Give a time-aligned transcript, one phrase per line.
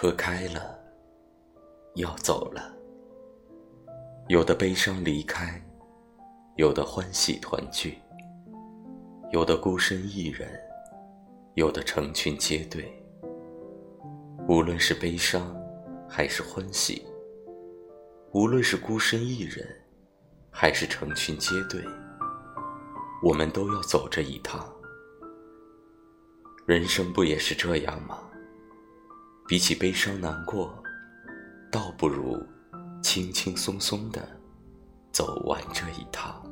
[0.00, 0.78] 车开了，
[1.96, 2.72] 要走了。
[4.28, 5.60] 有的悲伤离开，
[6.54, 7.98] 有的欢喜团聚，
[9.32, 10.48] 有的孤身一人，
[11.54, 12.88] 有的成群结队。
[14.48, 15.52] 无论是悲伤，
[16.08, 17.02] 还是欢喜；
[18.30, 19.66] 无论是孤身一人，
[20.48, 21.84] 还是成群结队，
[23.20, 24.64] 我们都要走这一趟。
[26.66, 28.27] 人生不也是这样吗？
[29.48, 30.70] 比起悲伤难过，
[31.72, 32.38] 倒不如
[33.02, 34.28] 轻轻松松的
[35.10, 36.44] 走完这一趟。